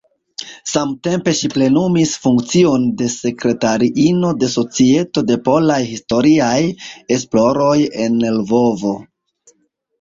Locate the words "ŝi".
1.39-1.49